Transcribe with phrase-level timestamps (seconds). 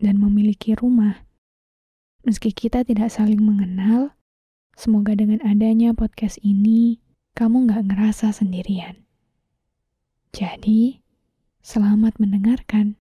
[0.00, 1.22] dan memiliki rumah.
[2.24, 4.16] Meski kita tidak saling mengenal,
[4.76, 7.00] semoga dengan adanya podcast ini,
[7.36, 9.04] kamu gak ngerasa sendirian.
[10.32, 11.00] Jadi,
[11.60, 12.96] selamat mendengarkan.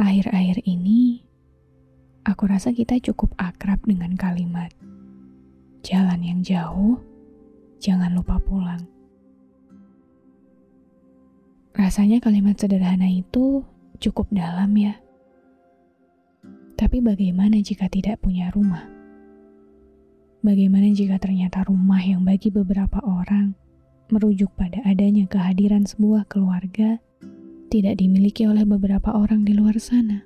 [0.00, 1.22] Akhir-akhir ini,
[2.26, 4.74] aku rasa kita cukup akrab dengan kalimat
[5.86, 6.98] "jalan yang jauh,
[7.78, 8.99] jangan lupa pulang".
[11.80, 13.64] Rasanya kalimat sederhana itu
[13.96, 15.00] cukup dalam ya.
[16.76, 18.84] Tapi bagaimana jika tidak punya rumah?
[20.44, 23.56] Bagaimana jika ternyata rumah yang bagi beberapa orang
[24.12, 27.00] merujuk pada adanya kehadiran sebuah keluarga
[27.72, 30.20] tidak dimiliki oleh beberapa orang di luar sana?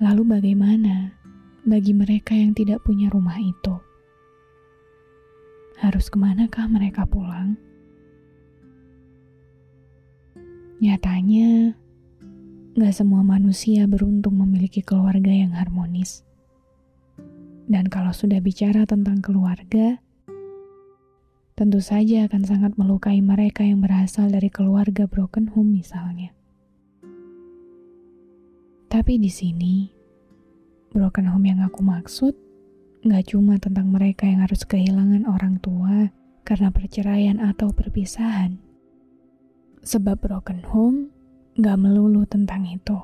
[0.00, 1.20] Lalu bagaimana
[1.68, 3.76] bagi mereka yang tidak punya rumah itu?
[5.84, 7.60] Harus ke manakah mereka pulang?
[10.84, 11.72] Nyatanya,
[12.76, 16.28] gak semua manusia beruntung memiliki keluarga yang harmonis.
[17.64, 19.96] Dan kalau sudah bicara tentang keluarga,
[21.56, 26.36] tentu saja akan sangat melukai mereka yang berasal dari keluarga broken home misalnya.
[28.92, 29.88] Tapi di sini,
[30.92, 32.36] broken home yang aku maksud
[33.08, 36.12] gak cuma tentang mereka yang harus kehilangan orang tua
[36.44, 38.73] karena perceraian atau perpisahan
[39.84, 41.12] Sebab broken home
[41.60, 42.96] gak melulu tentang itu.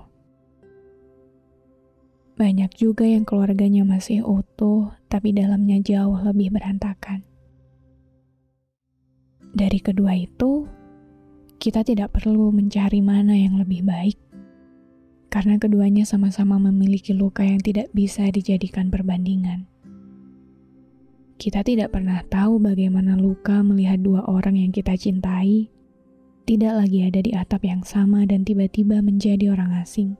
[2.40, 7.20] Banyak juga yang keluarganya masih utuh, tapi dalamnya jauh lebih berantakan.
[9.52, 10.64] Dari kedua itu,
[11.60, 14.16] kita tidak perlu mencari mana yang lebih baik,
[15.28, 19.68] karena keduanya sama-sama memiliki luka yang tidak bisa dijadikan perbandingan.
[21.36, 25.68] Kita tidak pernah tahu bagaimana luka melihat dua orang yang kita cintai
[26.50, 30.18] tidak lagi ada di atap yang sama dan tiba-tiba menjadi orang asing.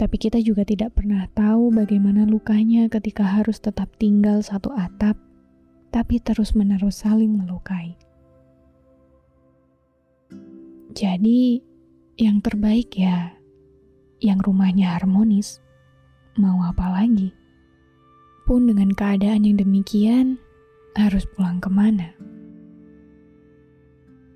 [0.00, 5.20] Tapi kita juga tidak pernah tahu bagaimana lukanya ketika harus tetap tinggal satu atap,
[5.92, 8.00] tapi terus-menerus saling melukai.
[10.96, 11.60] Jadi,
[12.16, 13.36] yang terbaik ya,
[14.24, 15.60] yang rumahnya harmonis,
[16.40, 17.28] mau apa lagi?
[18.48, 20.40] Pun dengan keadaan yang demikian,
[20.96, 22.16] harus pulang ke mana?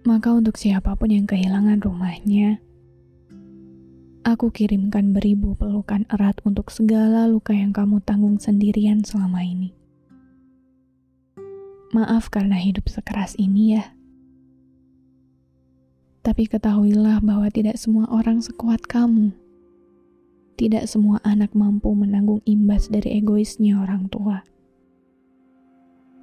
[0.00, 2.56] Maka untuk siapa pun yang kehilangan rumahnya,
[4.24, 9.76] aku kirimkan beribu pelukan erat untuk segala luka yang kamu tanggung sendirian selama ini.
[11.92, 13.92] Maaf karena hidup sekeras ini ya.
[16.24, 19.36] Tapi ketahuilah bahwa tidak semua orang sekuat kamu.
[20.56, 24.48] Tidak semua anak mampu menanggung imbas dari egoisnya orang tua.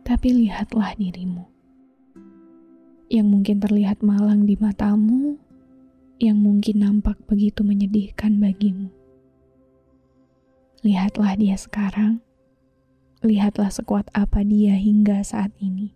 [0.01, 1.56] Tapi lihatlah dirimu
[3.07, 5.39] yang mungkin terlihat malang di matamu,
[6.19, 8.91] yang mungkin nampak begitu menyedihkan bagimu.
[10.83, 12.19] Lihatlah dia sekarang,
[13.23, 15.95] lihatlah sekuat apa dia hingga saat ini.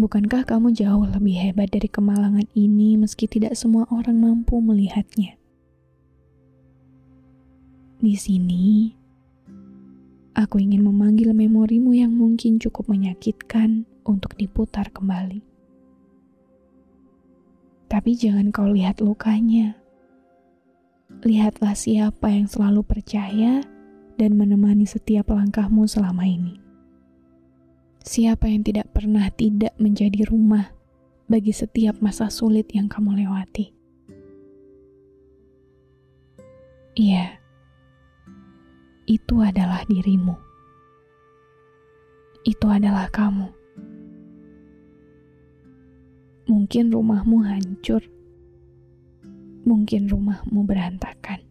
[0.00, 5.36] Bukankah kamu jauh lebih hebat dari kemalangan ini meski tidak semua orang mampu melihatnya?
[8.00, 8.96] Di sini,
[10.32, 15.38] aku ingin memanggil memorimu yang mungkin cukup menyakitkan untuk diputar kembali.
[17.86, 19.78] Tapi jangan kau lihat lukanya.
[21.22, 23.62] Lihatlah siapa yang selalu percaya
[24.18, 26.58] dan menemani setiap langkahmu selama ini.
[28.02, 30.70] Siapa yang tidak pernah tidak menjadi rumah
[31.30, 33.70] bagi setiap masa sulit yang kamu lewati.
[36.98, 37.38] Iya,
[39.06, 40.34] itu adalah dirimu.
[42.46, 43.59] Itu adalah kamu.
[46.70, 47.98] Mungkin rumahmu hancur.
[49.66, 51.42] Mungkin rumahmu berantakan.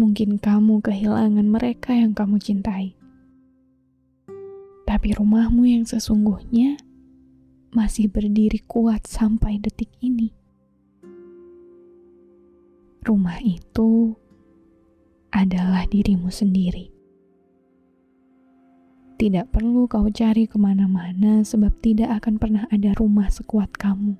[0.00, 2.96] Mungkin kamu kehilangan mereka yang kamu cintai.
[4.88, 6.80] Tapi rumahmu yang sesungguhnya
[7.68, 10.32] masih berdiri kuat sampai detik ini.
[13.04, 14.16] Rumah itu
[15.28, 16.97] adalah dirimu sendiri.
[19.18, 24.14] Tidak perlu kau cari ke mana-mana, sebab tidak akan pernah ada rumah sekuat kamu.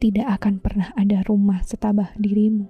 [0.00, 2.64] Tidak akan pernah ada rumah setabah dirimu.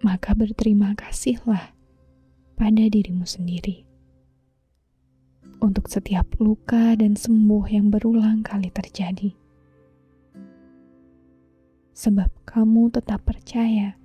[0.00, 1.76] Maka berterima kasihlah
[2.56, 3.84] pada dirimu sendiri
[5.60, 9.36] untuk setiap luka dan sembuh yang berulang kali terjadi.
[11.92, 13.96] Sebab kamu tetap percaya,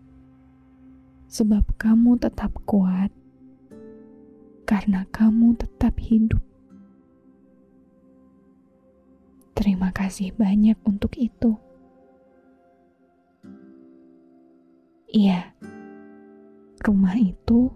[1.31, 3.11] sebab kamu tetap kuat,
[4.81, 6.41] karena kamu tetap hidup.
[9.53, 11.53] Terima kasih banyak untuk itu.
[15.05, 15.53] Iya,
[16.81, 17.69] rumah itu